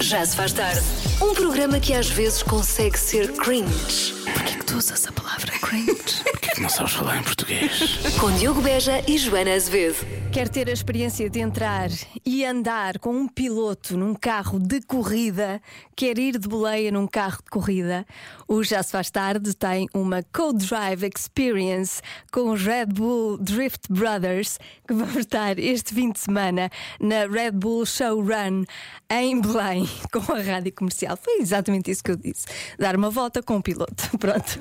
Já 0.00 0.24
se 0.24 0.36
faz 0.36 0.52
tarde. 0.52 1.07
Um 1.20 1.34
programa 1.34 1.80
que 1.80 1.92
às 1.92 2.08
vezes 2.08 2.44
consegue 2.44 2.96
ser 2.96 3.32
cringe. 3.32 4.14
Porquê 4.32 4.54
que 4.56 4.64
tu 4.64 4.76
usas 4.76 5.04
a 5.04 5.10
palavra 5.10 5.50
cringe? 5.58 6.22
Porquê 6.22 6.50
que 6.54 6.60
não 6.60 6.68
sabes 6.68 6.92
falar 6.92 7.18
em 7.18 7.22
português? 7.24 7.98
Com 8.20 8.30
Diogo 8.36 8.60
Beja 8.60 9.02
e 9.04 9.18
Joana 9.18 9.52
Azevedo. 9.54 10.06
Quer 10.32 10.48
ter 10.48 10.68
a 10.68 10.72
experiência 10.72 11.28
de 11.28 11.40
entrar 11.40 11.88
e 12.24 12.44
andar 12.44 12.98
com 12.98 13.10
um 13.10 13.26
piloto 13.26 13.96
num 13.96 14.14
carro 14.14 14.60
de 14.60 14.80
corrida? 14.82 15.60
Quer 15.96 16.18
ir 16.18 16.38
de 16.38 16.46
boleia 16.46 16.92
num 16.92 17.06
carro 17.06 17.38
de 17.42 17.50
corrida? 17.50 18.06
O 18.46 18.62
Já 18.62 18.82
Se 18.82 18.92
Faz 18.92 19.10
Tarde 19.10 19.54
tem 19.56 19.88
uma 19.94 20.22
Co-Drive 20.22 21.10
Experience 21.16 22.00
com 22.30 22.50
os 22.50 22.62
Red 22.62 22.86
Bull 22.86 23.38
Drift 23.38 23.90
Brothers 23.90 24.58
que 24.86 24.94
vão 24.94 25.18
estar 25.18 25.58
este 25.58 25.94
fim 25.94 26.12
de 26.12 26.20
semana 26.20 26.70
na 27.00 27.26
Red 27.26 27.52
Bull 27.52 27.86
Show 27.86 28.22
Run 28.22 28.64
em 29.10 29.40
Belém 29.40 29.88
com 30.12 30.32
a 30.32 30.40
rádio 30.40 30.72
comercial. 30.74 31.07
Foi 31.16 31.40
exatamente 31.40 31.90
isso 31.90 32.02
que 32.02 32.10
eu 32.10 32.16
disse. 32.16 32.46
Dar 32.78 32.96
uma 32.96 33.10
volta 33.10 33.42
com 33.42 33.56
o 33.56 33.62
piloto. 33.62 34.10
Pronto. 34.18 34.58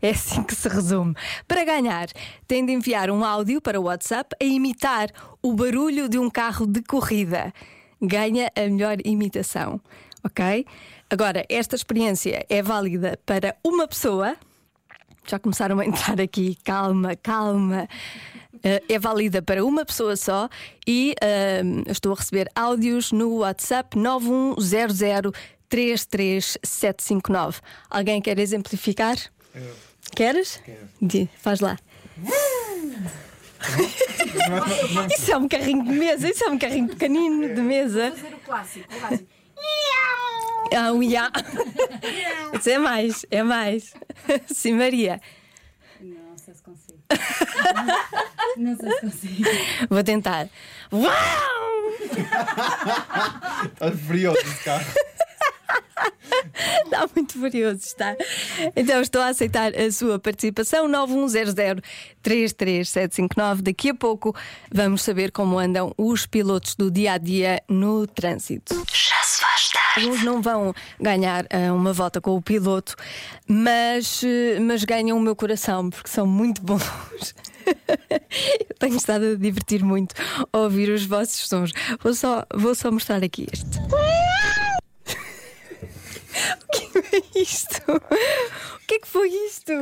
É 0.00 0.10
assim 0.10 0.42
que 0.42 0.54
se 0.54 0.68
resume. 0.68 1.14
Para 1.46 1.64
ganhar, 1.64 2.08
tem 2.46 2.64
de 2.64 2.72
enviar 2.72 3.10
um 3.10 3.24
áudio 3.24 3.60
para 3.60 3.80
o 3.80 3.84
WhatsApp 3.84 4.34
a 4.40 4.44
imitar 4.44 5.08
o 5.42 5.52
barulho 5.52 6.08
de 6.08 6.18
um 6.18 6.30
carro 6.30 6.66
de 6.66 6.82
corrida. 6.82 7.52
Ganha 8.00 8.50
a 8.56 8.60
melhor 8.62 8.98
imitação. 9.04 9.80
Ok? 10.22 10.66
Agora, 11.10 11.44
esta 11.48 11.76
experiência 11.76 12.44
é 12.48 12.62
válida 12.62 13.18
para 13.24 13.56
uma 13.62 13.86
pessoa. 13.86 14.36
Já 15.26 15.38
começaram 15.38 15.78
a 15.78 15.86
entrar 15.86 16.20
aqui, 16.20 16.56
calma, 16.64 17.16
calma. 17.16 17.88
Uh, 18.64 18.80
é 18.88 18.98
válida 18.98 19.42
para 19.42 19.64
uma 19.64 19.84
pessoa 19.84 20.16
só 20.16 20.48
e 20.86 21.14
uh, 21.22 21.90
estou 21.90 22.12
a 22.12 22.16
receber 22.16 22.48
áudios 22.54 23.12
no 23.12 23.38
WhatsApp 23.38 23.98
9100 23.98 25.32
33759. 25.68 27.60
Alguém 27.90 28.22
quer 28.22 28.38
exemplificar? 28.38 29.16
Eu. 29.54 29.74
Queres? 30.14 30.60
Quero. 30.64 31.28
Faz 31.36 31.60
lá. 31.60 31.76
Isso 35.16 35.32
é 35.32 35.36
um 35.36 35.48
carrinho 35.48 35.84
de 35.84 35.90
mesa, 35.90 36.28
isso 36.28 36.44
é 36.44 36.48
um 36.48 36.58
carrinho 36.58 36.88
pequenino 36.88 37.54
de 37.54 37.60
mesa. 37.62 38.12
fazer 38.12 38.34
o 38.34 38.38
clássico, 38.38 38.86
o 38.94 39.00
básico. 39.00 39.28
Ah, 40.76 40.92
um 40.92 41.02
ia. 41.02 41.30
Isso 42.58 42.70
é 42.70 42.78
mais, 42.78 43.26
é 43.30 43.42
mais. 43.42 43.94
Sim, 44.46 44.74
Maria. 44.74 45.20
Não 46.00 46.36
sei 46.36 46.54
se 46.54 46.62
consigo. 46.62 46.93
Não 48.56 48.76
sei 48.76 48.92
se 48.92 49.00
consigo. 49.00 49.50
Vou 49.90 50.04
tentar. 50.04 50.48
Uau! 50.92 51.12
Estás 53.64 54.00
furioso 54.00 54.38
esse 54.38 54.64
carro. 54.64 54.86
Está 56.84 57.08
muito 57.14 57.38
furioso, 57.38 57.80
está. 57.84 58.16
Então 58.76 59.00
estou 59.00 59.22
a 59.22 59.28
aceitar 59.28 59.72
a 59.74 59.90
sua 59.90 60.18
participação. 60.18 60.86
910033759. 60.88 63.62
Daqui 63.62 63.88
a 63.90 63.94
pouco 63.94 64.34
vamos 64.72 65.02
saber 65.02 65.30
como 65.32 65.58
andam 65.58 65.92
os 65.96 66.26
pilotos 66.26 66.74
do 66.74 66.90
dia 66.90 67.12
a 67.14 67.18
dia 67.18 67.62
no 67.68 68.06
trânsito. 68.06 68.74
Já 68.92 69.22
Alguns 69.96 70.22
não 70.24 70.42
vão 70.42 70.74
ganhar 71.00 71.46
ah, 71.50 71.72
uma 71.72 71.92
volta 71.92 72.20
com 72.20 72.36
o 72.36 72.42
piloto, 72.42 72.96
mas, 73.46 74.22
eh, 74.24 74.58
mas 74.60 74.82
ganham 74.84 75.16
o 75.16 75.20
meu 75.20 75.36
coração 75.36 75.88
porque 75.88 76.08
são 76.08 76.26
muito 76.26 76.60
bons. 76.62 77.34
Tenho 78.78 78.96
estado 78.96 79.32
a 79.32 79.34
divertir 79.36 79.84
muito 79.84 80.14
a 80.52 80.58
ouvir 80.58 80.90
os 80.90 81.04
vossos 81.06 81.48
sons. 81.48 81.72
Vou 82.02 82.14
só, 82.14 82.44
vou 82.52 82.74
só 82.74 82.90
mostrar 82.90 83.22
aqui 83.22 83.46
este. 83.52 83.78
O 86.34 87.02
que 87.02 87.16
é 87.16 87.40
isto? 87.40 87.80
O 87.92 88.86
que 88.86 88.94
é 88.96 88.98
que 88.98 89.06
foi 89.06 89.28
isto? 89.28 89.72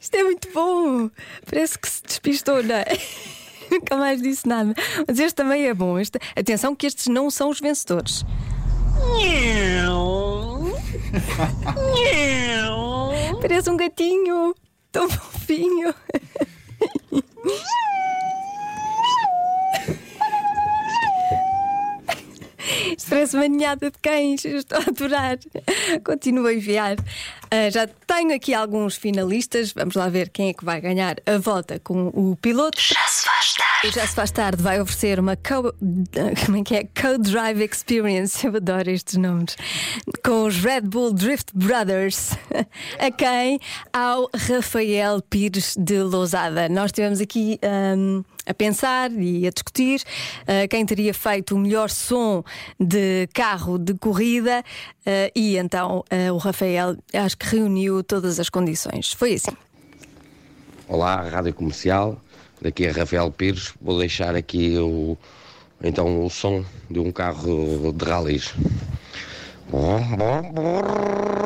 Isto 0.00 0.14
é 0.14 0.22
muito 0.22 0.48
bom. 0.52 1.10
Parece 1.44 1.78
que 1.78 1.88
se 1.88 2.02
despistou, 2.02 2.62
não 2.62 2.76
é? 2.76 2.84
Nunca 3.70 3.96
mais 3.96 4.22
disse 4.22 4.46
nada. 4.46 4.74
Mas 5.06 5.18
este 5.18 5.34
também 5.34 5.66
é 5.66 5.74
bom. 5.74 5.98
Este... 5.98 6.18
Atenção 6.36 6.74
que 6.74 6.86
estes 6.86 7.08
não 7.08 7.30
são 7.30 7.50
os 7.50 7.60
vencedores. 7.60 8.24
Parece 13.40 13.70
um 13.70 13.76
gatinho. 13.76 14.54
Tão 14.92 15.08
fofinho. 15.08 15.94
Isto 22.96 22.97
parece 23.08 23.36
uma 23.36 23.48
ninhada 23.48 23.90
de 23.90 23.98
cães. 24.00 24.44
Estou 24.44 24.78
a 24.78 24.82
adorar. 24.82 25.38
Continuo 26.04 26.46
a 26.46 26.54
enviar. 26.54 26.96
Ah, 27.50 27.70
já 27.70 27.86
tenho 27.86 28.34
aqui 28.34 28.52
alguns 28.52 28.96
finalistas. 28.96 29.72
Vamos 29.72 29.94
lá 29.94 30.08
ver 30.08 30.28
quem 30.28 30.50
é 30.50 30.52
que 30.52 30.64
vai 30.64 30.80
ganhar 30.80 31.16
a 31.26 31.38
volta 31.38 31.78
com 31.78 32.08
o 32.08 32.36
piloto. 32.36 32.80
Já 32.80 33.06
se 33.06 33.24
faz 33.24 33.54
tarde. 33.54 33.88
O 33.88 33.90
Já 33.92 34.06
se 34.06 34.14
faz 34.14 34.30
tarde 34.30 34.62
vai 34.62 34.80
oferecer 34.80 35.18
uma 35.18 35.36
co, 35.36 35.72
como 36.44 36.58
é 36.58 36.62
que 36.62 36.76
é? 36.76 36.84
Co-Drive 36.84 37.62
Experience. 37.62 38.46
Eu 38.46 38.56
adoro 38.56 38.90
estes 38.90 39.16
nomes. 39.16 39.56
Com 40.24 40.44
os 40.44 40.56
Red 40.56 40.82
Bull 40.82 41.12
Drift 41.12 41.52
Brothers. 41.54 42.32
A 42.98 43.10
quem? 43.10 43.58
Ao 43.92 44.28
Rafael 44.34 45.22
Pires 45.22 45.74
de 45.78 46.02
Lousada. 46.02 46.68
Nós 46.68 46.86
estivemos 46.86 47.20
aqui 47.20 47.58
ahm, 47.62 48.22
a 48.48 48.54
pensar 48.54 49.12
e 49.12 49.46
a 49.46 49.50
discutir 49.50 50.02
ah, 50.46 50.66
quem 50.68 50.84
teria 50.86 51.12
feito 51.12 51.54
o 51.54 51.58
melhor 51.58 51.90
som 51.90 52.42
de 52.80 53.28
carro 53.34 53.78
de 53.78 53.94
corrida 53.94 54.64
ah, 55.06 55.30
e 55.34 55.56
então 55.56 56.02
ah, 56.10 56.32
o 56.32 56.38
Rafael 56.38 56.96
acho 57.12 57.36
que 57.36 57.46
reuniu 57.46 58.02
todas 58.02 58.40
as 58.40 58.48
condições. 58.48 59.12
Foi 59.12 59.34
assim. 59.34 59.56
Olá, 60.88 61.20
Rádio 61.20 61.52
Comercial. 61.52 62.18
Daqui 62.62 62.86
é 62.86 62.90
Rafael 62.90 63.30
Pires. 63.30 63.74
Vou 63.80 63.98
deixar 63.98 64.34
aqui 64.34 64.76
o, 64.78 65.16
então 65.82 66.24
o 66.24 66.30
som 66.30 66.64
de 66.90 66.98
um 66.98 67.12
carro 67.12 67.92
de 67.92 68.04
ralis. 68.04 68.54
Até 69.68 71.37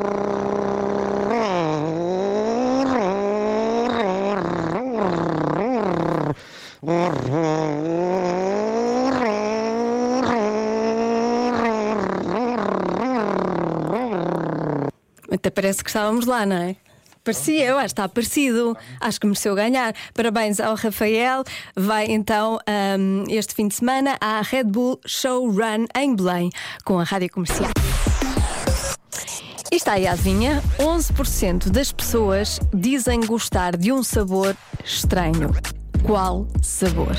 parece 15.72 15.84
que 15.84 15.90
estávamos 15.90 16.26
lá, 16.26 16.44
não 16.44 16.56
é? 16.56 16.76
Parecia, 17.24 17.64
eu 17.64 17.78
acho 17.78 17.94
que 17.94 18.00
está 18.00 18.08
parecido. 18.08 18.76
Acho 19.00 19.20
que 19.20 19.26
mereceu 19.26 19.54
ganhar. 19.54 19.94
Parabéns 20.12 20.60
ao 20.60 20.74
Rafael. 20.74 21.44
Vai 21.74 22.06
então 22.06 22.58
hum, 22.98 23.24
este 23.30 23.54
fim 23.54 23.68
de 23.68 23.74
semana 23.74 24.18
à 24.20 24.42
Red 24.42 24.64
Bull 24.64 25.00
Show 25.06 25.48
Run 25.50 25.86
em 25.96 26.14
Belém 26.14 26.50
com 26.84 26.98
a 26.98 27.04
rádio 27.04 27.30
comercial. 27.30 27.70
E 29.70 29.76
está 29.76 29.92
aí 29.92 30.06
adivinha: 30.06 30.62
11% 30.78 31.70
das 31.70 31.92
pessoas 31.92 32.60
dizem 32.74 33.20
gostar 33.20 33.76
de 33.76 33.92
um 33.92 34.02
sabor 34.02 34.54
estranho. 34.84 35.50
Qual 36.04 36.48
sabor? 36.60 37.16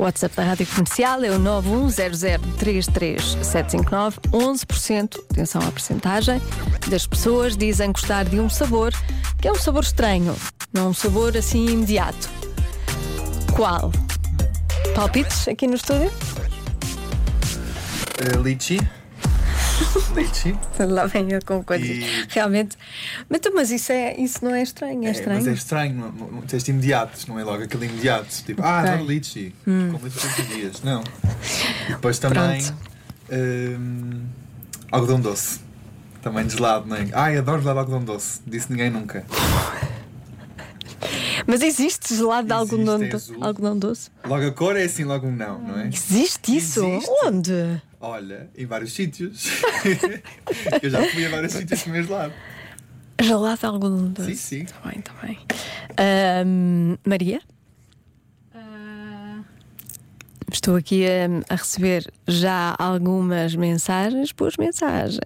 O 0.00 0.04
WhatsApp 0.04 0.34
da 0.34 0.44
Rádio 0.44 0.66
Comercial 0.66 1.22
é 1.22 1.30
o 1.30 1.38
910033759. 1.38 4.14
11%, 4.32 5.20
atenção 5.30 5.60
à 5.60 5.70
percentagem, 5.70 6.40
das 6.88 7.06
pessoas 7.06 7.54
dizem 7.54 7.92
gostar 7.92 8.24
de 8.24 8.40
um 8.40 8.48
sabor 8.48 8.94
que 9.42 9.46
é 9.46 9.52
um 9.52 9.56
sabor 9.56 9.82
estranho, 9.82 10.34
não 10.72 10.88
um 10.88 10.94
sabor 10.94 11.36
assim 11.36 11.66
imediato. 11.66 12.30
Qual? 13.54 13.92
Palpites 14.94 15.46
aqui 15.46 15.66
no 15.66 15.74
estúdio? 15.74 16.10
Uh, 18.18 18.42
litchi. 18.42 18.80
litchi. 20.14 20.54
Lá 20.78 21.06
vem 21.06 21.30
eu 21.32 21.40
com 21.44 21.62
coisas. 21.62 21.88
E- 21.88 22.26
Realmente. 22.28 22.76
Mas, 23.28 23.40
tu- 23.40 23.52
mas 23.54 23.70
isso, 23.70 23.92
é, 23.92 24.14
isso 24.18 24.44
não 24.44 24.54
é 24.54 24.62
estranho, 24.62 25.04
é 25.04 25.08
É, 25.08 25.10
estranho. 25.12 25.38
mas 25.38 25.46
é 25.48 25.52
estranho, 25.52 26.14
não 26.32 26.42
tens 26.42 26.66
imediatos, 26.68 27.26
não 27.26 27.38
é 27.38 27.44
logo 27.44 27.62
aquele 27.62 27.86
imediato. 27.86 28.28
Tipo, 28.44 28.62
ah, 28.62 28.80
Ok. 28.80 28.90
adoro 28.92 29.06
litchi. 29.08 29.54
Como 29.64 30.06
isso 30.06 30.20
todos 30.20 30.38
os 30.38 30.48
dias. 30.48 30.82
Não. 30.82 31.02
E 31.88 31.92
depois 31.92 32.18
também. 32.18 32.62
Hum, 33.32 34.22
algodão 34.90 35.20
doce. 35.20 35.60
Também 36.22 36.46
de 36.46 36.54
gelado, 36.56 36.86
não 36.86 36.96
é? 36.96 37.08
Ai, 37.12 37.38
adoro 37.38 37.60
gelado 37.62 37.78
de 37.78 37.92
algodão 37.92 38.04
doce. 38.04 38.40
Disse 38.46 38.70
ninguém 38.70 38.90
nunca. 38.90 39.24
Mas 41.46 41.62
existe 41.62 42.14
gelado 42.14 42.46
de 42.46 42.52
algodão, 42.52 43.02
é 43.02 43.08
do- 43.08 43.44
algodão 43.44 43.78
doce? 43.78 44.10
Logo 44.24 44.46
a 44.46 44.50
cor 44.52 44.76
é 44.76 44.84
assim, 44.84 45.04
logo 45.04 45.26
um 45.26 45.34
não, 45.34 45.58
não 45.60 45.78
é? 45.78 45.88
Existe 45.88 46.56
isso? 46.56 46.84
Existe. 46.84 47.10
Onde? 47.24 47.82
Olha, 48.00 48.48
em 48.56 48.64
vários 48.64 48.92
sítios. 48.94 49.44
Eu 50.82 50.88
já 50.90 51.02
fui 51.10 51.26
a 51.26 51.28
vários 51.28 51.52
sítios 51.52 51.82
comer 51.82 52.04
gelado. 52.04 52.32
Gelado 53.20 53.66
algodão 53.66 54.10
doce. 54.10 54.34
Sim, 54.36 54.60
sim. 54.60 54.64
Tá 54.64 54.88
bem, 54.88 55.00
tá 55.02 55.12
bem. 55.22 55.38
Maria? 57.06 57.40
Ah, 58.54 59.40
Estou 60.50 60.76
aqui 60.76 61.04
a, 61.06 61.52
a 61.52 61.56
receber 61.56 62.10
já 62.26 62.74
algumas 62.78 63.54
mensagens, 63.54 64.32
boas 64.32 64.56
mensagens. 64.56 65.20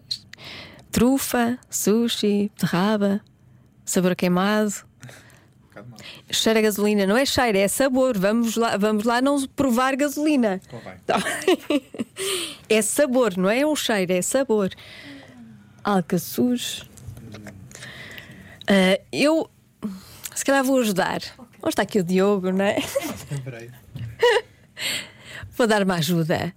Trufa, 0.91 1.57
sushi, 1.71 2.51
beterraba, 2.55 3.21
sabor 3.85 4.17
queimado. 4.17 4.73
Bocado 5.75 5.89
mal. 5.91 5.99
Cheira 6.31 6.61
a 6.61 6.63
gasolina, 6.63 7.07
não 7.07 7.17
é 7.17 7.27
cheiro, 7.27 7.59
é 7.59 7.67
sabor. 7.67 8.17
Vamos 8.17 8.57
lá, 8.57 8.77
vamos 8.77 9.05
lá 9.05 9.21
não 9.21 9.45
provar 9.49 9.97
gasolina. 9.97 10.61
Convém. 10.71 10.95
Tá? 11.05 11.19
É 12.67 12.81
sabor, 12.81 13.37
não 13.37 13.51
é 13.51 13.67
o 13.67 13.77
cheiro, 13.77 14.13
é 14.13 14.23
sabor. 14.23 14.71
Alcaçuz. 15.83 16.89
Ah, 18.67 18.99
eu 19.13 19.51
se 20.35 20.45
calhar 20.45 20.65
vou 20.65 20.79
ajudar. 20.81 21.21
Onde 21.63 21.69
está 21.69 21.83
aqui 21.83 21.99
o 21.99 22.05
Diogo, 22.05 22.51
não 22.51 22.65
é? 22.65 22.79
Vou 25.57 25.67
dar 25.67 25.83
uma 25.83 25.97
ajuda. 25.97 26.55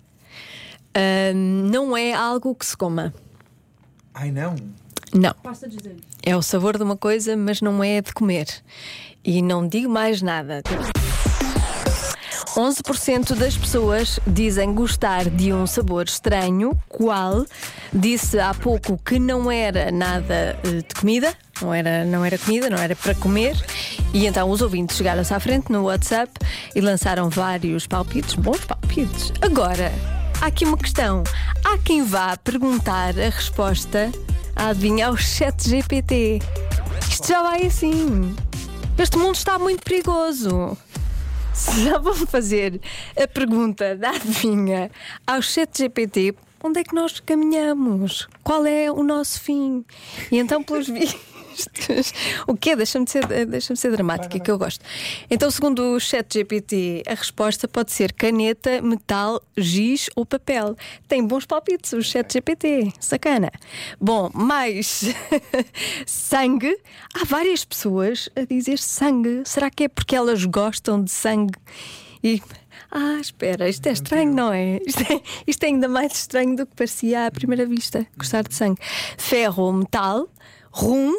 Ah, 0.94 1.34
não 1.34 1.96
é 1.96 2.14
algo 2.14 2.56
que 2.56 2.66
se 2.66 2.78
coma. 2.78 3.14
Ai 4.14 4.31
não. 4.31 4.56
Não. 5.13 5.33
É 6.24 6.36
o 6.36 6.42
sabor 6.42 6.77
de 6.77 6.83
uma 6.83 6.98
coisa, 6.98 7.36
mas 7.36 7.62
não 7.62 7.83
é 7.83 8.01
de 8.01 8.13
comer. 8.13 8.48
E 9.24 9.42
não 9.42 9.68
digo 9.68 9.89
mais 9.89 10.21
nada. 10.21 10.62
11% 12.57 13.36
das 13.36 13.56
pessoas 13.56 14.19
dizem 14.25 14.74
gostar 14.74 15.30
de 15.30 15.54
um 15.54 15.68
sabor 15.68 16.06
estranho, 16.06 16.75
qual 16.89 17.45
disse 17.94 18.39
há 18.39 18.51
pouco 18.51 18.98
que 18.98 19.19
não 19.19 19.51
era 19.51 19.92
nada 19.92 20.57
eh, 20.63 20.81
de 20.88 20.95
comida, 21.00 21.36
não 21.62 21.71
era, 21.71 22.04
não 22.04 22.25
era 22.25 22.36
comida, 22.38 22.68
não 22.68 22.80
era 22.80 22.95
para 22.95 23.13
comer, 23.13 23.56
e 24.12 24.25
então 24.25 24.50
os 24.50 24.63
ouvintes 24.63 24.98
chegaram-se 24.98 25.31
à 25.33 25.39
frente 25.39 25.71
no 25.71 25.83
WhatsApp 25.83 26.31
e 26.74 26.81
lançaram 26.81 27.30
vários 27.30 27.86
palpites, 27.86 28.33
bons 28.33 28.65
palpites. 28.65 29.31
Agora, 29.39 29.92
há 30.42 30.48
aqui 30.48 30.65
uma 30.65 30.77
questão: 30.77 31.24
há 31.63 31.77
quem 31.77 32.04
vá 32.04 32.36
perguntar 32.38 33.09
a 33.19 33.30
resposta, 33.30 34.12
a 34.57 34.69
adivinha, 34.69 35.07
ao 35.07 35.15
chat 35.15 35.69
GPT. 35.69 36.39
Isto 37.09 37.27
já 37.27 37.44
vai 37.44 37.68
assim. 37.68 38.36
Este 38.98 39.18
mundo 39.18 39.36
está 39.36 39.59
muito 39.59 39.83
perigoso. 39.83 40.75
Já 41.83 41.98
vão 42.00 42.13
fazer 42.27 42.81
a 43.15 43.27
pergunta 43.27 43.95
da 43.95 44.09
adivinha 44.09 44.92
ao 45.25 45.42
chat 45.42 45.77
GPT, 45.77 46.36
onde 46.63 46.80
é 46.80 46.83
que 46.83 46.94
nós 46.95 47.19
caminhamos? 47.19 48.27
Qual 48.44 48.65
é 48.65 48.92
o 48.92 49.04
nosso 49.04 49.39
fim? 49.42 49.86
E 50.31 50.39
então, 50.39 50.63
pelos 50.63 50.88
vistos, 50.88 51.19
o 52.48 52.56
quê? 52.56 52.75
Deixa-me 52.75 53.07
ser, 53.07 53.25
deixa 53.45 53.75
ser 53.75 53.92
dramática, 53.92 54.39
que 54.39 54.50
eu 54.50 54.57
gosto. 54.57 54.83
Então, 55.30 55.50
segundo 55.50 55.95
o 55.95 56.00
chat 56.00 56.33
GPT, 56.33 57.04
a 57.07 57.13
resposta 57.13 57.68
pode 57.68 57.92
ser 57.92 58.13
caneta, 58.13 58.81
metal, 58.81 59.42
giz 59.57 60.09
ou 60.15 60.25
papel. 60.25 60.75
Tem 61.07 61.25
bons 61.25 61.45
palpites 61.45 61.94
o 61.94 62.01
chat 62.01 62.31
GPT, 62.31 62.92
sacana. 63.00 63.51
Bom, 64.00 64.30
mais 64.33 65.04
sangue. 66.06 66.77
Há 67.13 67.25
várias 67.25 67.65
pessoas 67.65 68.30
a 68.36 68.42
dizer 68.42 68.80
sangue. 68.80 69.44
Será 69.45 69.69
que 69.69 69.86
é 69.86 69.88
porque 69.88 70.15
elas 70.15 70.45
gostam 70.45 71.04
de 71.04 71.12
sangue? 71.12 71.57
E. 72.24 72.42
Ah, 72.89 73.18
espera, 73.19 73.68
isto 73.68 73.86
é 73.88 73.92
estranho, 73.92 74.33
não 74.33 74.54
é? 74.54 74.80
Isto, 74.86 75.01
é? 75.01 75.21
isto 75.45 75.63
é 75.63 75.68
ainda 75.68 75.89
mais 75.89 76.13
estranho 76.13 76.56
do 76.56 76.65
que 76.65 76.74
parecia 76.74 77.25
à 77.25 77.31
primeira 77.31 77.65
vista. 77.65 78.07
Gostar 78.18 78.44
de 78.44 78.56
sangue. 78.56 78.80
Ferro 79.18 79.63
ou 79.63 79.74
metal, 79.74 80.30
rum, 80.71 81.13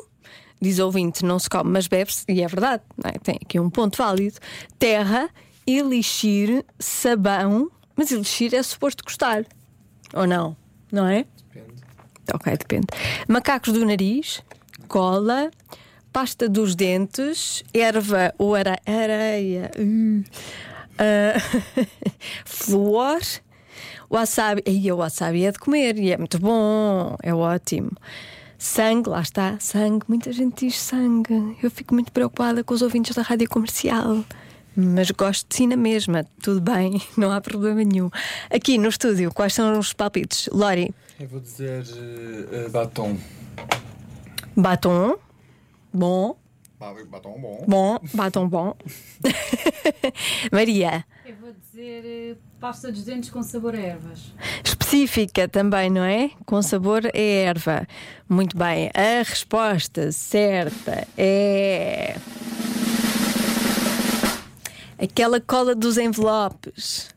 diz 0.60 0.78
ouvinte, 0.78 1.25
não 1.25 1.38
se 1.38 1.49
come, 1.49 1.70
mas 1.70 1.87
bebe-se, 1.87 2.25
e 2.28 2.43
é 2.43 2.46
verdade, 2.49 2.82
não 2.96 3.10
é? 3.10 3.19
tem 3.19 3.38
aqui 3.43 3.58
um 3.60 3.70
ponto 3.70 3.96
válido. 3.96 4.38
Terra, 4.78 5.28
elixir, 5.66 6.64
sabão, 6.78 7.70
mas 7.96 8.10
elixir 8.10 8.55
é 8.55 8.62
suposto 8.62 9.05
gostar, 9.05 9.44
ou 10.14 10.26
não? 10.26 10.56
Não 10.90 11.06
é? 11.06 11.25
Depende. 11.52 11.82
Ok, 12.32 12.56
depende. 12.56 12.87
Macacos 13.26 13.72
do 13.72 13.84
nariz, 13.84 14.43
cola, 14.88 15.50
pasta 16.12 16.49
dos 16.49 16.75
dentes, 16.75 17.62
erva 17.72 18.34
ou 18.38 18.54
ara- 18.54 18.81
areia, 18.87 19.70
uh, 19.78 20.25
ah, 20.99 21.87
flúor, 22.44 23.20
wasabi. 24.11 24.62
E 24.66 24.90
o 24.90 24.96
wasabi 24.96 25.44
é 25.44 25.52
de 25.52 25.58
comer 25.58 25.99
e 25.99 26.12
é 26.12 26.16
muito 26.16 26.38
bom, 26.38 27.16
é 27.22 27.34
ótimo. 27.34 27.90
Sangue, 28.58 29.08
lá 29.08 29.20
está, 29.20 29.56
sangue. 29.60 30.05
Muita 30.08 30.32
gente 30.32 30.66
diz 30.66 30.76
sangue. 30.78 31.56
Eu 31.62 31.70
fico 31.70 31.94
muito 31.94 32.10
preocupada 32.10 32.64
com 32.64 32.75
os 32.75 32.82
ouvintes 32.82 33.14
da 33.14 33.22
rádio 33.22 33.49
comercial. 33.49 34.25
Mas 34.76 35.10
gosto 35.10 35.49
de 35.49 35.56
si 35.56 35.66
na 35.66 35.76
mesma, 35.76 36.25
tudo 36.43 36.60
bem, 36.60 37.00
não 37.16 37.32
há 37.32 37.40
problema 37.40 37.82
nenhum. 37.82 38.10
Aqui 38.50 38.78
no 38.78 38.88
estúdio, 38.88 39.32
quais 39.32 39.52
são 39.55 39.76
os 39.78 39.93
palpites? 39.93 40.49
Lori, 40.52 40.94
Eu 41.19 41.26
vou 41.28 41.40
dizer 41.40 41.84
eh, 42.52 42.69
batom. 42.69 43.16
Batom. 44.56 45.16
Bom, 45.93 46.37
Ba- 46.78 46.94
Batom 47.11 47.40
bom. 47.40 47.64
bom, 47.66 47.99
batom 48.14 48.49
bom. 48.49 48.76
Maria, 50.52 51.04
Eu 51.26 51.34
vou 51.37 51.52
dizer 51.52 52.04
eh, 52.04 52.37
pasta 52.61 52.93
dos 52.93 53.04
dentes 53.04 53.31
com 53.31 53.43
sabor 53.43 53.75
a 53.75 53.78
ervas. 53.81 54.32
Específica 54.88 55.46
também, 55.46 55.90
não 55.90 56.02
é? 56.02 56.31
Com 56.46 56.62
sabor 56.62 57.02
é 57.12 57.43
erva. 57.44 57.87
Muito 58.29 58.56
bem, 58.56 58.90
a 58.94 59.23
resposta 59.23 60.11
certa 60.12 61.06
é. 61.17 62.17
Aquela 64.99 65.40
cola 65.40 65.75
dos 65.75 65.99
envelopes. 65.99 67.11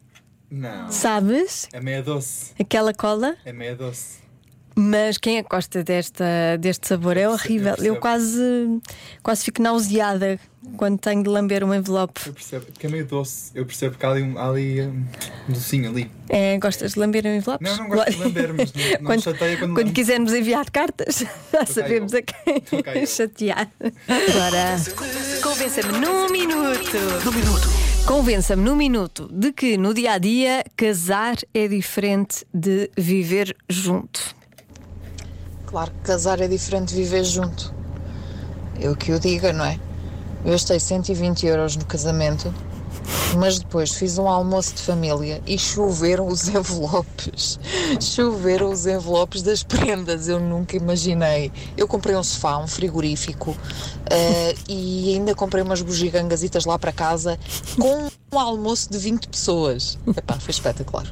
Não. 0.49 0.91
Sabes? 0.91 1.69
É 1.71 1.79
meia 1.79 2.03
doce. 2.03 2.53
Aquela 2.59 2.93
cola? 2.93 3.37
É 3.45 3.53
meia 3.53 3.75
doce. 3.75 4.19
Mas 4.75 5.17
quem 5.17 5.37
é 5.37 5.43
que 5.43 5.49
gosta 5.49 5.83
desta, 5.83 6.23
deste 6.59 6.87
sabor? 6.87 7.17
É 7.17 7.27
horrível. 7.27 7.71
Eu 7.71 7.75
percebo. 7.95 7.99
quase, 7.99 8.79
quase 9.21 9.43
fico 9.43 9.61
nauseada 9.61 10.39
quando 10.77 10.97
tenho 10.97 11.21
de 11.23 11.29
lamber 11.29 11.63
um 11.63 11.73
envelope. 11.73 12.21
Eu 12.25 12.33
percebo. 12.33 12.65
Porque 12.67 12.87
é 12.87 12.89
meio 12.89 13.05
doce. 13.05 13.51
Eu 13.53 13.65
percebo 13.65 13.97
que 13.97 14.05
há 14.05 14.09
ali, 14.11 14.21
um- 14.23 14.37
há 14.37 14.47
ali 14.49 14.81
um 14.81 15.05
docinho 15.49 15.89
ali. 15.89 16.09
É, 16.29 16.57
gostas 16.57 16.93
de 16.93 16.99
lamber 16.99 17.25
envelopes? 17.25 17.69
Não, 17.69 17.83
não 17.83 17.89
gosto 17.89 18.11
de 18.11 18.17
lamber, 18.17 18.53
mas 18.53 18.71
não- 18.73 18.83
não 18.99 19.05
quando, 19.05 19.21
chateia 19.23 19.57
quando 19.57 19.73
quando 19.73 19.91
quisermos 19.91 20.33
enviar 20.33 20.69
cartas, 20.71 21.23
já 21.51 21.65
sabemos 21.65 22.13
a 22.13 22.21
quem 22.21 22.63
eu. 23.01 23.07
chatear. 23.07 23.69
Agora, 24.07 24.77
convença-me 25.43 25.99
num 25.99 26.29
minuto. 26.29 26.97
Num 27.25 27.31
minuto. 27.31 27.67
Convença-me 28.05 28.63
num 28.63 28.75
minuto 28.75 29.29
de 29.31 29.51
que 29.51 29.77
no 29.77 29.93
dia 29.93 30.13
a 30.13 30.17
dia 30.17 30.63
casar 30.77 31.35
é 31.53 31.67
diferente 31.67 32.45
de 32.53 32.89
viver 32.97 33.55
junto. 33.69 34.35
Claro 35.71 35.89
que 35.89 35.99
casar 36.01 36.41
é 36.41 36.49
diferente 36.49 36.89
de 36.89 36.95
viver 36.95 37.23
junto. 37.23 37.73
Eu 38.77 38.93
que 38.93 39.13
o 39.13 39.19
diga, 39.19 39.53
não 39.53 39.63
é? 39.63 39.79
Eu 40.43 40.51
gastei 40.51 40.77
120 40.77 41.45
euros 41.45 41.77
no 41.77 41.85
casamento, 41.85 42.53
mas 43.37 43.57
depois 43.57 43.91
fiz 43.91 44.17
um 44.17 44.27
almoço 44.27 44.75
de 44.75 44.81
família 44.81 45.41
e 45.47 45.57
choveram 45.57 46.27
os 46.27 46.49
envelopes. 46.49 47.57
Choveram 48.01 48.69
os 48.69 48.85
envelopes 48.85 49.41
das 49.43 49.63
prendas, 49.63 50.27
eu 50.27 50.41
nunca 50.41 50.75
imaginei. 50.75 51.53
Eu 51.77 51.87
comprei 51.87 52.17
um 52.17 52.23
sofá, 52.23 52.57
um 52.57 52.67
frigorífico 52.67 53.55
eh, 54.09 54.53
e 54.67 55.13
ainda 55.13 55.33
comprei 55.33 55.63
umas 55.63 55.81
bugigangasitas 55.81 56.65
lá 56.65 56.77
para 56.77 56.91
casa 56.91 57.39
com 57.79 58.09
um 58.33 58.39
almoço 58.39 58.91
de 58.91 58.97
20 58.97 59.29
pessoas. 59.29 59.97
Epá, 60.17 60.37
foi 60.37 60.51
espetacular. 60.51 61.09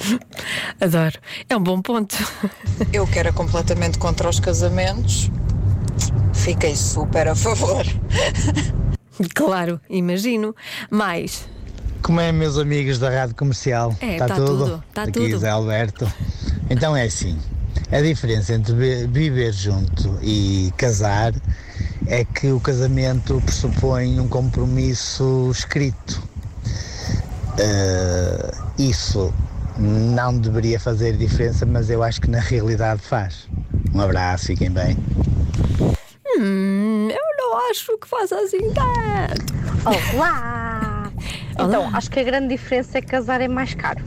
Adoro. 0.80 1.18
É 1.48 1.56
um 1.56 1.62
bom 1.62 1.80
ponto. 1.82 2.16
Eu 2.92 3.06
que 3.06 3.18
era 3.18 3.32
completamente 3.32 3.98
contra 3.98 4.28
os 4.28 4.40
casamentos, 4.40 5.30
fiquei 6.34 6.74
super 6.76 7.28
a 7.28 7.34
favor. 7.34 7.84
Claro, 9.34 9.78
imagino. 9.90 10.56
Mais. 10.90 11.46
Como 12.00 12.18
é, 12.22 12.32
meus 12.32 12.56
amigos 12.56 12.98
da 12.98 13.10
Rádio 13.10 13.34
Comercial? 13.36 13.94
É, 14.00 14.14
Está 14.14 14.28
tá 14.28 14.34
tudo, 14.36 14.82
tá 14.94 15.02
Aqui 15.02 15.12
tudo. 15.12 15.38
Zé 15.38 15.50
Alberto. 15.50 16.10
Então 16.70 16.96
é 16.96 17.04
assim: 17.04 17.38
a 17.92 18.00
diferença 18.00 18.54
entre 18.54 18.72
vi- 18.74 19.06
viver 19.08 19.52
junto 19.52 20.18
e 20.22 20.72
casar 20.78 21.34
é 22.06 22.24
que 22.24 22.50
o 22.50 22.58
casamento 22.60 23.42
pressupõe 23.44 24.18
um 24.18 24.26
compromisso 24.26 25.50
escrito. 25.52 26.22
Eh, 27.58 28.50
isso 28.78 29.34
não 29.80 30.38
deveria 30.38 30.78
fazer 30.78 31.16
diferença, 31.16 31.64
mas 31.64 31.88
eu 31.88 32.02
acho 32.02 32.20
que 32.20 32.30
na 32.30 32.38
realidade 32.38 33.00
faz. 33.00 33.48
Um 33.94 34.00
abraço, 34.00 34.46
fiquem 34.46 34.70
bem. 34.70 34.96
Hum, 36.38 37.08
eu 37.10 37.36
não 37.38 37.70
acho 37.70 37.96
que 37.98 38.06
faça 38.06 38.36
assim 38.36 38.72
tanto. 38.72 39.54
Olá! 40.14 41.10
Então, 41.52 41.90
acho 41.94 42.10
que 42.10 42.20
a 42.20 42.24
grande 42.24 42.48
diferença 42.48 42.98
é 42.98 43.00
que 43.00 43.08
casar 43.08 43.40
é 43.40 43.48
mais 43.48 43.74
caro, 43.74 44.02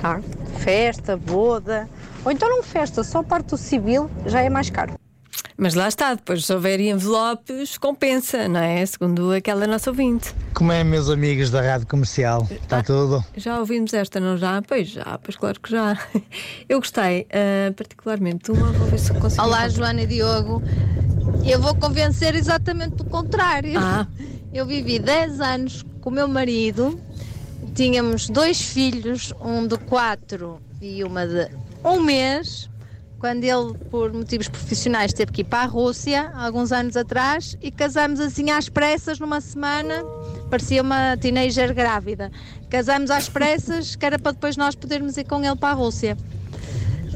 tá? 0.00 0.20
Festa, 0.58 1.16
boda, 1.16 1.88
ou 2.24 2.32
então 2.32 2.48
não 2.48 2.62
festa, 2.62 3.04
só 3.04 3.22
parte 3.22 3.50
do 3.50 3.56
civil 3.56 4.10
já 4.26 4.42
é 4.42 4.48
mais 4.48 4.70
caro. 4.70 4.94
Mas 5.60 5.74
lá 5.74 5.88
está, 5.88 6.14
depois 6.14 6.46
se 6.46 6.54
houver 6.54 6.78
envelopes, 6.78 7.76
compensa, 7.76 8.46
não 8.46 8.60
é? 8.60 8.86
Segundo 8.86 9.32
aquela 9.32 9.66
nossa 9.66 9.90
ouvinte. 9.90 10.32
Como 10.54 10.70
é, 10.70 10.84
meus 10.84 11.10
amigos 11.10 11.50
da 11.50 11.60
Rádio 11.60 11.84
Comercial? 11.88 12.46
Está 12.48 12.80
tudo? 12.80 13.24
Já 13.36 13.58
ouvimos 13.58 13.92
esta, 13.92 14.20
não 14.20 14.36
já? 14.36 14.62
Pois 14.62 14.86
já, 14.88 15.18
pois 15.20 15.36
claro 15.36 15.58
que 15.58 15.72
já. 15.72 15.98
Eu 16.68 16.78
gostei, 16.78 17.26
ah, 17.32 17.72
particularmente 17.76 18.44
de 18.44 18.52
uma, 18.52 18.70
vou 18.70 18.86
ver 18.86 19.00
se 19.00 19.12
consigo. 19.14 19.42
Olá, 19.42 19.66
encontrar. 19.66 19.70
Joana 19.70 20.02
e 20.02 20.06
Diogo. 20.06 20.62
Eu 21.44 21.60
vou 21.60 21.74
convencer 21.74 22.36
exatamente 22.36 22.94
do 22.94 23.04
contrário. 23.04 23.80
Ah. 23.80 24.06
Eu 24.54 24.64
vivi 24.64 25.00
10 25.00 25.40
anos 25.40 25.84
com 26.00 26.08
o 26.08 26.12
meu 26.12 26.28
marido, 26.28 27.00
tínhamos 27.74 28.28
dois 28.30 28.62
filhos, 28.62 29.34
um 29.40 29.66
de 29.66 29.76
4 29.76 30.62
e 30.80 31.02
uma 31.02 31.26
de 31.26 31.50
um 31.84 32.00
mês. 32.00 32.70
Quando 33.18 33.42
ele, 33.42 33.74
por 33.90 34.12
motivos 34.12 34.46
profissionais, 34.48 35.12
teve 35.12 35.32
que 35.32 35.40
ir 35.40 35.44
para 35.44 35.64
a 35.64 35.66
Rússia, 35.66 36.30
alguns 36.36 36.70
anos 36.70 36.96
atrás, 36.96 37.58
e 37.60 37.70
casámos 37.70 38.20
assim 38.20 38.50
às 38.50 38.68
pressas 38.68 39.18
numa 39.18 39.40
semana, 39.40 40.04
parecia 40.48 40.80
uma 40.80 41.16
teenager 41.16 41.74
grávida. 41.74 42.30
Casámos 42.70 43.10
às 43.10 43.28
pressas, 43.28 43.96
que 43.96 44.06
era 44.06 44.20
para 44.20 44.32
depois 44.32 44.56
nós 44.56 44.76
podermos 44.76 45.16
ir 45.16 45.24
com 45.24 45.42
ele 45.44 45.56
para 45.56 45.70
a 45.70 45.74
Rússia. 45.74 46.16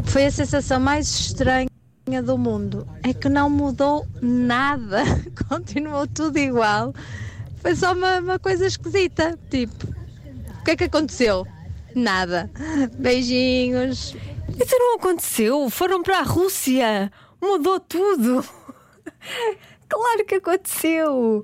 Foi 0.07 0.27
a 0.27 0.31
sensação 0.31 0.81
mais 0.81 1.09
estranha 1.09 1.69
do 2.25 2.37
mundo. 2.37 2.87
É 3.05 3.15
que 3.15 3.29
não 3.29 3.49
mudou 3.49 4.05
nada. 4.21 5.05
Continuou 5.49 6.09
tudo 6.09 6.37
igual. 6.37 6.93
Foi 7.59 7.77
só 7.77 7.93
uma, 7.93 8.19
uma 8.19 8.39
coisa 8.41 8.67
esquisita. 8.67 9.39
Tipo, 9.49 9.87
o 10.61 10.65
que 10.65 10.73
é 10.73 10.77
que 10.77 10.85
aconteceu? 10.85 11.47
Nada. 11.95 12.51
Beijinhos. 12.99 14.17
Isso 14.61 14.77
não 14.79 14.97
aconteceu. 14.97 15.71
Foram 15.71 16.03
para 16.03 16.19
a 16.19 16.23
Rússia. 16.23 17.11
Mudou 17.41 17.81
tudo. 17.81 18.45
Claro 19.93 20.25
que 20.25 20.37
aconteceu. 20.37 21.43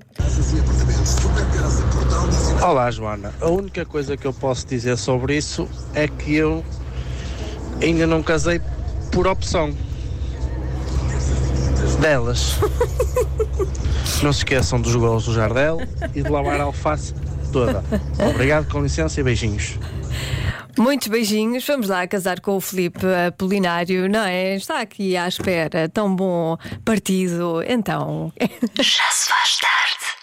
Olá, 2.63 2.89
Joana. 2.89 3.31
A 3.39 3.47
única 3.47 3.85
coisa 3.85 4.17
que 4.17 4.25
eu 4.25 4.33
posso 4.33 4.65
dizer 4.65 4.97
sobre 4.97 5.37
isso 5.37 5.69
é 5.93 6.07
que 6.07 6.33
eu 6.33 6.65
ainda 7.79 8.07
não 8.07 8.23
casei 8.23 8.59
por 9.11 9.27
opção 9.27 9.71
delas. 12.01 12.55
Não 14.23 14.33
se 14.33 14.39
esqueçam 14.39 14.81
dos 14.81 14.95
gols 14.95 15.25
do 15.25 15.33
Jardel 15.33 15.79
e 16.13 16.21
de 16.21 16.29
lavar 16.29 16.59
a 16.59 16.63
alface 16.63 17.13
toda. 17.53 17.83
Obrigado, 18.31 18.67
com 18.69 18.81
licença 18.81 19.19
e 19.19 19.23
beijinhos. 19.23 19.77
Muitos 20.79 21.09
beijinhos. 21.09 21.67
Vamos 21.67 21.89
lá 21.89 22.07
casar 22.07 22.39
com 22.39 22.55
o 22.55 22.61
Filipe 22.61 23.05
Apolinário, 23.27 24.09
não 24.09 24.23
é? 24.23 24.55
Está 24.55 24.79
aqui 24.79 25.17
à 25.17 25.27
espera. 25.27 25.89
Tão 25.89 26.15
bom 26.15 26.57
partido. 26.85 27.61
Então. 27.67 28.31
Já 28.77 29.03
se 29.11 29.27
faz 29.27 29.57
tarde. 29.57 30.18